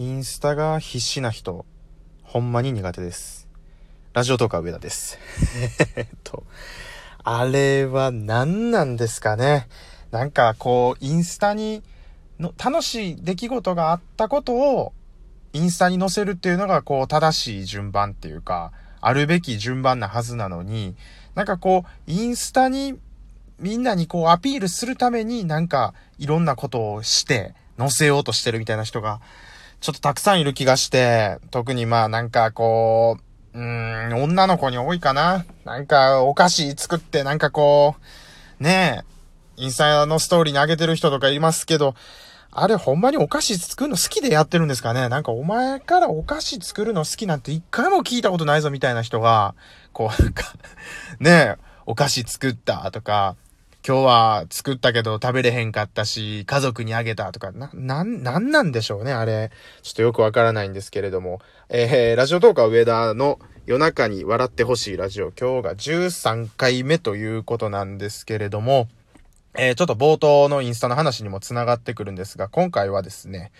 [0.00, 1.66] インスタが必死な人、
[2.22, 3.46] ほんまに苦手です。
[4.14, 5.18] ラジオトーカー上田です。
[5.94, 6.44] えっと、
[7.22, 9.68] あれは何なんですかね。
[10.10, 11.82] なんかこう、インスタに
[12.38, 14.94] の楽しい出来事があったことを、
[15.52, 18.72] インスタに載せるっていうのがこう、正しい順番っていうか、
[19.02, 20.96] あるべき順番なはずなのに、
[21.34, 22.98] なんかこう、インスタに
[23.58, 29.20] みんなにこうアピールするためになんかいろんなことをして載せようとしてるみたいな人が
[29.80, 33.16] ちょっとたくさんいる気がして、特にまあなんかこ
[33.54, 35.46] う、うーん、女の子に多いかな。
[35.64, 37.96] なんかお菓子作ってなんかこ
[38.60, 39.04] う、ね
[39.58, 41.94] え、インスタのストーリーに上げてる人とかいますけど、
[42.52, 45.08] あれほんまにお菓子作るの好きでやってるんですかね。
[45.08, 49.54] なんかお前からお菓子作るの好きなんて一回も聞いたことないぞみたいな人が、
[49.92, 50.44] こうなんか、
[51.20, 53.36] ねえ、お菓子作ったとか、
[53.86, 59.50] 今日は作ったけど食べれへんかったし、家族にあげたとか、な、なん、なんなんでしょうね、あれ。
[59.82, 61.40] ちょっとよくわからないんですけれども。
[61.70, 68.86] えー、ラジオトーカー上田の夜中に笑ってほしいラジオ、今日が13回目ということなんですけれども、
[69.56, 73.50] えー、ちょっと冒頭のインスタの話にも繋がってくるんですが、今回はですね、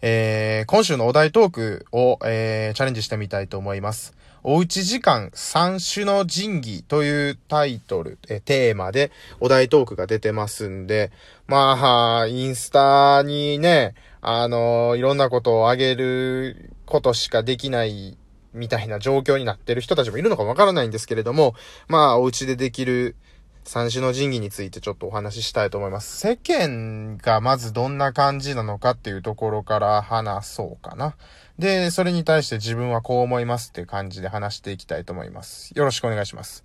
[0.00, 4.16] えー、今週のお題トークを、えー、チャレンジしてみたいと思います。
[4.48, 11.10] おうち時間三種の神器というタイトル、え、テーマでお題トークが出てますんで、
[11.48, 18.16] まあ、インスタにね、あのいろんなことをあげることしかできない
[18.54, 21.56] みたいな状況になってる人たちもいるのかわからないんですけれども、
[21.88, 23.16] まあ、お家でできる
[23.64, 26.20] 三種の神器についてちょっとお話ししたいと思います。
[26.20, 31.16] 世間がまずどんな感じなのかっていうところから話そうかな。
[31.58, 35.72] で、それに対して自分はこう思いますっていう感じで話していきたいと思います。
[35.74, 36.64] よろしくお願いします。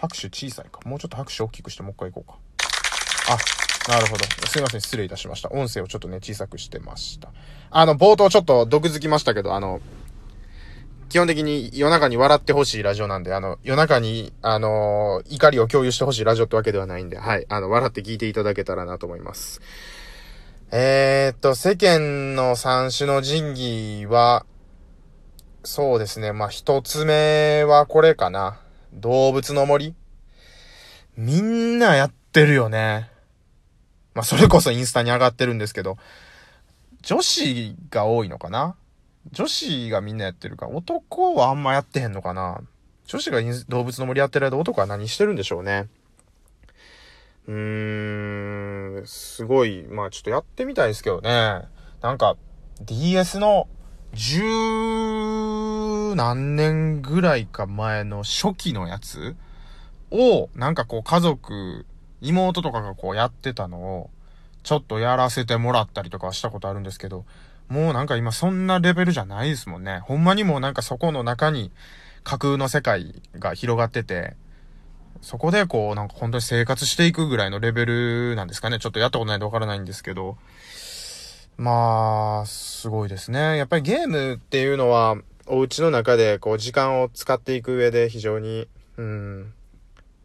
[0.00, 0.80] 拍手小さいか。
[0.84, 2.38] もうちょっと拍手大きくしてもう一回行こうか。
[3.32, 4.24] あ、なるほど。
[4.48, 4.80] すいません。
[4.80, 5.50] 失礼いたしました。
[5.50, 7.30] 音声をちょっとね、小さくしてました。
[7.70, 9.80] あの、冒頭ちょっと毒づきましたけど、あの、
[11.08, 17.46] 基本的に夜中に笑ってほしいラジオなんで、あの、夜中に、あのー怒りを共有してほしいラジオってわけではないんで、はい。
[17.48, 19.60] あの、笑って聞いていただけたらなと思います。
[20.76, 24.44] えー、っと、世間の三種の神器は、
[25.62, 26.32] そうですね。
[26.32, 28.58] まあ、一つ目はこれかな。
[28.92, 29.94] 動物の森
[31.16, 33.08] みんなやってるよね。
[34.14, 35.96] まあ、それこそインスタに上がってるんですけど、
[37.02, 38.74] 女子が多いのかな
[39.30, 42.60] 女子がみんなやってるか、男はあんまやってへんのかな
[43.06, 45.86] 女子が動物の森やってる間男は何してるんでしょうね。
[47.46, 51.62] うーん、すごい、まあちょっとやってみたいですけどね。
[52.00, 52.36] なんか、
[52.80, 53.68] DS の
[54.12, 54.42] 十
[56.14, 59.36] 何年ぐらいか前の初期のやつ
[60.10, 61.86] を、なんかこう家族、
[62.20, 64.10] 妹とかがこうやってたのを、
[64.62, 67.24] ちょっとやらせてもらったりとかしたことあるんですけど、
[67.68, 69.98] もうなんか今そんなレベルじゃないですもんね。
[69.98, 71.70] ほんまにもうなんかそこの中に
[72.22, 74.36] 架空の世界が広がってて、
[75.20, 78.78] そこでこうなんか本当に生活していくぐらいのレベルなんですかね。
[78.78, 80.36] ちょっとやったことないんでわからないんですけど。
[81.56, 83.56] まあ、すごいですね。
[83.56, 85.16] やっぱりゲームっていうのは、
[85.46, 88.66] お家の中でこう時間を使っていく上で非常に、
[88.96, 89.52] うん、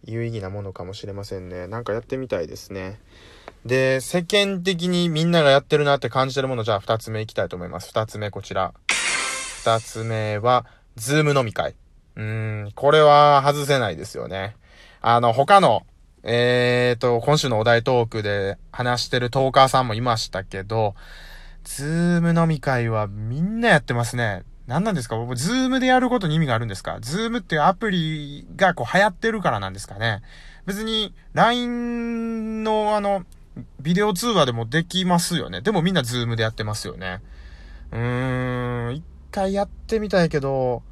[0.05, 1.67] 有意義なものかもしれませんね。
[1.67, 2.99] なんかやってみたいですね。
[3.65, 7.89] で、世間的にみんながやってるなって感じてるもの、じゃあ二つ目いきたいと思います。
[7.89, 8.73] 二つ目こちら。
[9.61, 11.75] 二つ目は、ズーム飲み会。
[12.19, 14.57] うん、これは外せないですよね。
[15.01, 15.85] あの、他の、
[16.23, 20.95] えーと、今週のお題トークで話してるトーカーさんもいましたけど、
[21.63, 24.43] ズーム飲み会はみんなやってますね。
[24.67, 25.15] 何なんですか？
[25.33, 26.97] ズームでやることに意味があるんですか？
[26.99, 30.21] ズームっていうアプリがこう流行ってるからなんですかね
[30.65, 33.23] 別に LINE のあの、
[33.79, 35.61] ビデオ通話でもできますよね。
[35.61, 37.21] でもみんなズームでやってますよね。
[37.93, 40.83] うーん、一回やってみたいけど、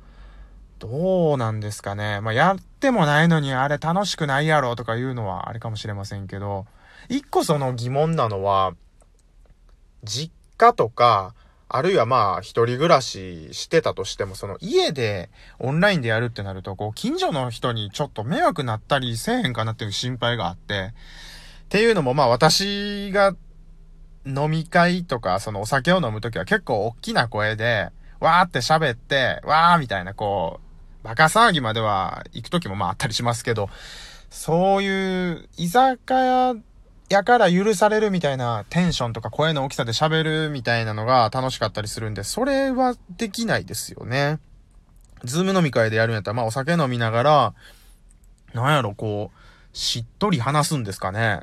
[0.79, 2.21] どうなんですかね。
[2.21, 6.65] まあ、やってもないのにあれ楽しくないやろとかいうのはあれかもしれませんけど、
[7.09, 8.73] 一個その疑問なのは、
[10.03, 11.33] 実家とか、
[11.69, 15.29] あるいはまあ、一人暮らししてたとしても、その家で
[15.59, 20.93] オンラインでやるってなると、こう、近所の人にちょっと迷惑なったりせえへんかなっていう心配があって、
[21.67, 23.35] っていうのもまあ私が
[24.25, 27.89] 飲み会とかそのお酒を飲むときは結構大きな声で、
[28.21, 30.66] わーって喋って、わーみたいなこう、
[31.07, 33.69] バカ騒ぎまでは行くときもまああったりしますけど、
[34.29, 36.53] そういう居酒屋
[37.07, 44.39] やから許されるみたいなテンションとか声の大きさで喋るみたいなのが楽しかったりするんで、それはできないですよね。
[45.23, 47.53] ズーム飲み会でやるんやったら、まあお酒飲みながら、
[48.53, 49.37] なんやろこう、
[49.77, 51.39] しっとり話すんですかね。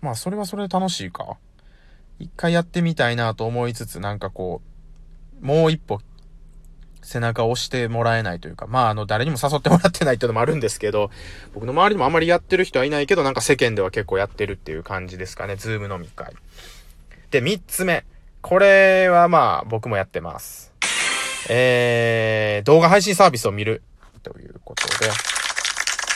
[0.00, 1.36] まあ、それはそれで楽しいか。
[2.18, 4.60] 一回やってみたいなと思いつつ、なんかこ
[5.40, 6.00] う、もう一歩、
[7.04, 11.10] 背中を押してもらえないというか、まあ、あの、誰にも誘ってもらってないっていうのもあるんですけど、
[11.52, 16.32] 僕の周りにもあまりやってる人はいないけど、なんか世間では結構やってるっていう感じですかね、ズーム飲み会。
[17.30, 18.04] で、三つ目。
[18.40, 20.72] これはまあ、僕もやってます。
[21.48, 23.82] えー、動画配信サービスを見る。
[24.22, 25.10] ということで、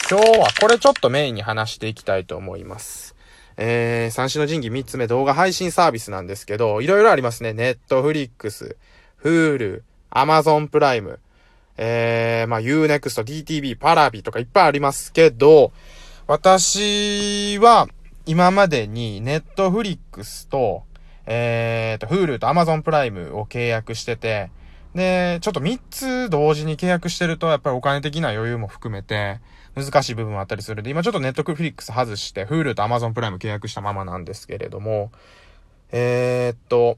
[0.09, 3.15] 今日はこれちょっとメインに話していきたいと思います。
[3.57, 7.53] えー、三種の神器三つ目動画配信サービスなんですけど、いろいろありますね。
[7.53, 8.77] ネットフリックス、
[9.17, 9.57] フ
[10.09, 11.19] アマゾンプライム、
[11.77, 15.71] えー、まあ、Unext、DTV、パラビとかいっぱいありますけど、
[16.27, 17.87] 私は
[18.25, 20.83] 今までにネットフリックスと、
[21.25, 24.51] えーと、Hulu と Amazon プライムを契約してて、
[24.93, 29.39] で、ちょっと3つ同時に契約してると、やっぱりお金的な余裕も含めて、
[29.75, 35.11] 難しい部分もあったりするで、今ちょっとネットフリックス外して、Hulu と Amazon プライム契約したままなんですけれども、
[35.91, 36.97] えー、っと、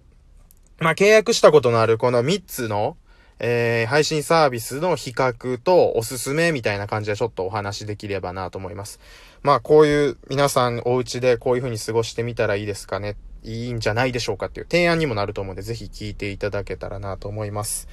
[0.79, 2.97] まあ、契約したことのあるこの3つの、
[3.43, 8.99] えー、配信サービスの比較とおすすめみたいな感じでちょっとお話できればなと思います。
[9.41, 13.17] まあ、こういう皆さんお家でこういう風に過ごしてみたらいいですかね。
[13.43, 17.87] いいんじゃないでしょうかっていう提案にもなると思うんで、ぜひ聞いていただけたらなと思います。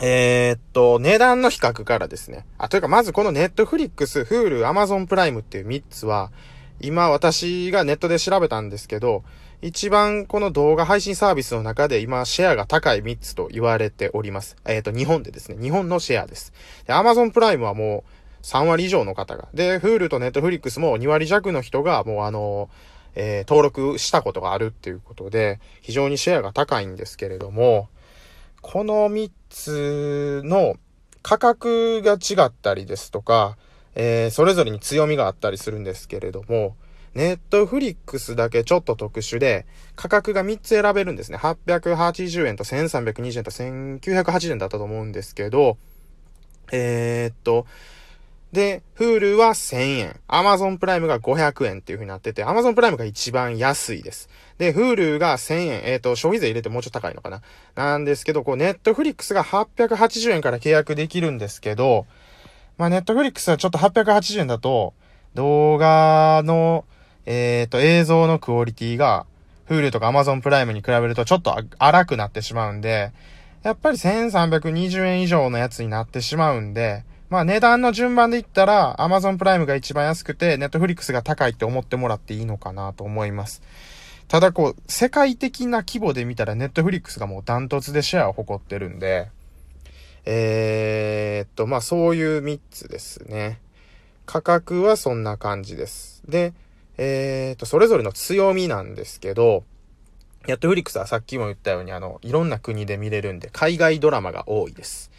[0.00, 2.44] えー、っと、値段の比較からですね。
[2.58, 6.30] あ、というか、まずこのネットフリックス、 Hulu、アマゾンプライムっていう3つは、
[6.80, 9.24] 今私がネットで調べたんですけど、
[9.60, 14.56] 一番この動画配信サービスの中で今シェアが高い3つと言われております。
[14.64, 15.60] えっ、と、日本でですね。
[15.60, 16.52] 日本のシェアです。
[16.86, 18.04] で、アマゾンプライムはも
[18.40, 19.48] う3割以上の方が。
[19.54, 22.70] で、フールとネットフリックスも2割弱の人がもうあの、
[23.16, 27.88] えー、登録したことがあるっていうことで、非常にシェアが高いんですけれども、
[28.62, 30.76] この3つの
[31.22, 33.56] 価格が違ったりですとか、
[33.96, 36.76] えー、それぞれに強みがあったりするんですけれども、
[37.18, 39.66] ネットフリックスだけちょっと特殊で、
[39.96, 41.38] 価格が3つ選べるんですね。
[41.38, 45.78] 880円と1320円と1980円だったと思うんですけど、
[46.70, 47.66] えー、っと、
[48.52, 50.20] で、Hulu は1000円。
[50.28, 54.28] Amazon プライムが500円っていう風になってて、Amazon プライムが一番安いです。
[54.58, 55.80] で、Hulu が1000円。
[55.86, 57.42] えっ、ー、と、消費税入れてもうちょっと高いのかな。
[57.74, 62.06] なんですけど、こう、Netflix が880円から契約できるんですけど、
[62.76, 64.94] まあ、Netflix はちょっと880円だと、
[65.34, 66.84] 動画の、
[67.30, 69.26] えっ、ー、と、映像のクオリティが、
[69.68, 73.12] Hulu とか Amazon プライムに比べるとちょっと荒くなってしまうんで、
[73.62, 83.60] やっぱり1320円以上のやつになってしまうんで、まあ値段の順番で言ったら、Amazon プライムが一番安くて、Netflix が高いって思ってもらっていいのかなと思います。
[84.26, 89.28] ただこう、世界的な規模で見たら Netflix がもうダントツでシェアを誇ってるんで、
[90.24, 93.60] えー、っと、まあそういう3つですね。
[94.24, 96.22] 価格はそんな感じです。
[96.26, 96.54] で、
[96.98, 99.64] えー、っと、それぞれの強みなんですけど、
[100.46, 105.10] ネットフリックスはさっきも言ったように、あの、いろんな国で見れるんで、海外ドラマが多いです。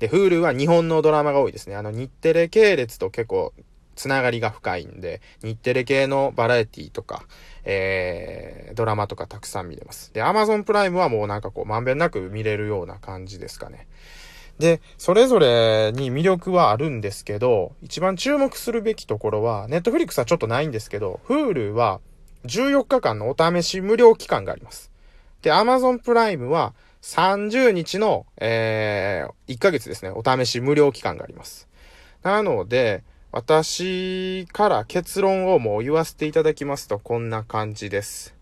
[0.00, 1.76] で、Hulu は日本のドラマが多いですね。
[1.76, 3.52] あの、日テレ系列と結構、
[3.94, 7.24] つながりが深いんで、日テレ系のバラエティとか、
[7.64, 10.12] えー、ドラマとかたくさん見れます。
[10.14, 13.88] で、Amazon プライムはもうなんかこう、まんべんなく見れるような感じですかね。
[14.58, 22.00] で、それぞれに魅力はあるんですけど、一番注目するべきところは、Netflix はちょっとないんですけど、Hulu は
[22.44, 24.90] 14日間のお試し無料期間があります。
[25.42, 31.68] で、Amazon プライムは30日の、えー、1ヶ月ですね、お試し無料期間があります。
[32.22, 38.34] なので、私から結論をもう言わせていただきますと、こんな感じです。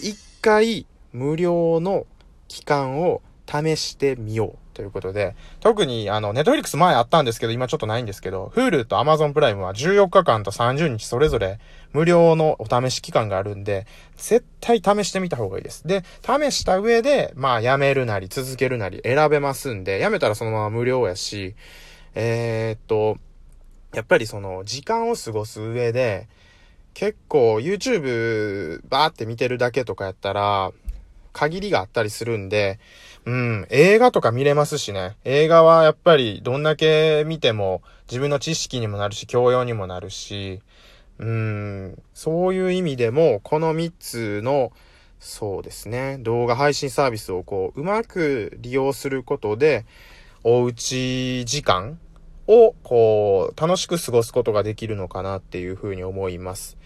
[0.00, 2.06] 一回無料の
[2.46, 4.68] 期間を試してみよう。
[4.78, 11.58] ということで、特にあの、ネットフリックス前あったんですけど、今ちょっとないんですけど、Hulu と Amazon プライムは14日間と30日それぞれ
[11.92, 15.84] 無料のお試し期間があるんで、絶対試してみた方がいいです。
[15.88, 21.56] で、試した上で、まあ、やめるなり続けるなり選べますんで、やめたらそのまま無料やし、
[22.14, 23.18] えー、っと、
[23.92, 26.28] やっぱりその、時間を過ごす上で、
[26.94, 30.70] 結構 YouTube バーって見てるだけとかやったら、
[31.32, 32.78] 限りがあったりするんで、
[33.24, 35.16] うん、映画とか見れますしね。
[35.24, 40.60] 映画はやっぱりどんだけ見ても自分の知識にもなるし、教養にもなるし、
[41.18, 44.72] うん、そういう意味でも、この3つの、
[45.18, 49.84] そうですね、動画配信サービスをこう、うまく利用することで、
[50.44, 51.98] おうち時間
[52.46, 56.78] を、こう、楽しく過ごすことができるのかなっていうふうに思います。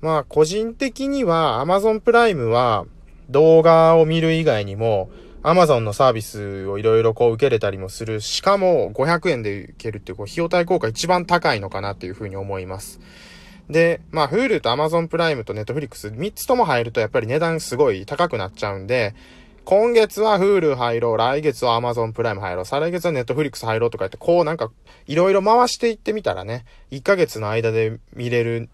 [0.00, 2.84] まあ、個人的には Amazon プライムは
[3.30, 5.08] 動画を見る以外にも、
[5.42, 8.20] アマゾンのサービスをいろいろこう受けれたりもする。
[8.20, 13.00] しかも500円で受けるっていう、こう、費用対効果一番高いのかなっていうふうに思います。
[13.70, 19.14] で、まあ、Hulu と Amazon プライムと Netflix、3つとも入るとやっぱり値段すごい高くなっちゃうんで、
[19.64, 24.70] 今月は Hulu 入ろう、来月は Amazon プライム入ろう、再来月は Netflix 入ろうとか言って、こうなんか、
[25.08, 28.68] いろいろ回していってみたらね、1ヶ月の間で見れる、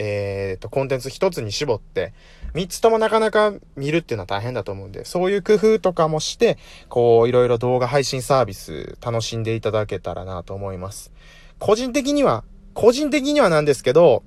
[0.00, 2.14] えっ、ー、と、コンテンツ1つに絞って、
[2.54, 6.56] 3つともなかなか見るっていうのは大変だと思うんで、そういう工夫とかもして、
[6.88, 11.12] こう、いろいろ動画配信サービス楽しんでいただけたらなと思います。
[11.58, 14.22] 個人的には、個人的にはなんですけど、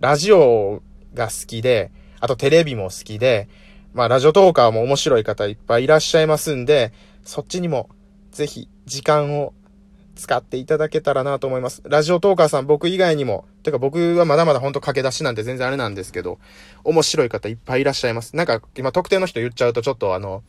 [0.00, 3.48] ラジオが好きで、あとテレビも好きで、
[3.92, 6.92] まあ、ラジオトーカーも面白い方いっぱいいらっしゃいますんで、
[7.24, 7.90] そっちにも
[8.30, 9.52] ぜひ時間を
[10.14, 11.82] 使っていただけたらなと思います。
[11.84, 16.38] ラジオトーカーさん僕以外にも、てか僕はまだまだほんと駆け出しなんて全然あれなんですけど、
[16.84, 18.36] 面白い方いっぱいいらっしゃいます。
[18.36, 20.42] なんか今特定の人言っちゃうとちょっとあの、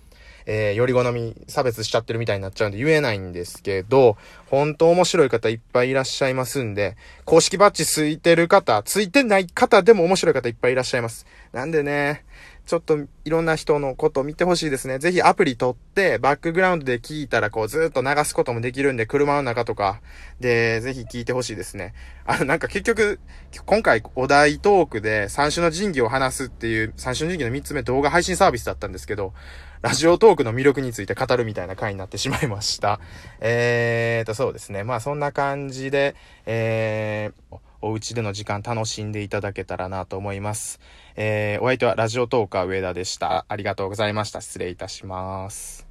[0.46, 11.26] えー、より好み差別しちゃってるみたいになっちゃうんで言えないんですけど、本当面白い方いっぱいいらっしゃいますんで、公式バッジついてる方、ついてない方でも面白い方いっぱいいらっしゃいます。
[11.52, 12.26] なんでね、
[12.72, 14.98] ちょっといろんな人のことを見てほしいですね。
[14.98, 20.00] ぜひアプリ取って、バックグラウンドで聞いたらこうずっと流すこともできるんで、車の中とか
[20.40, 21.94] で、ぜひ聞いてほしいですね。
[22.26, 23.20] あの、なんか結局、
[23.66, 29.34] 今回お題トークで三種の神器を話すっていう、三種の神器の三つ目動画配信サービスだったんですけど、
[29.82, 33.02] ラジオトークの魅力について語るみたいな回になってしまいました。
[33.42, 34.86] えーと、そうですね。
[34.86, 40.80] まあそんな感じで、えー、お家での時間楽しんでいただけたらなと思います。
[41.16, 43.46] えー、お相手はラジオトーカー上田でした。
[43.48, 44.42] ありがとうございました。
[44.42, 45.91] 失礼いたします。